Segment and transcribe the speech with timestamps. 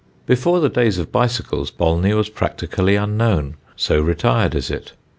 [0.25, 4.93] Before the days of bicycles Bolney was practically unknown, so retired is it.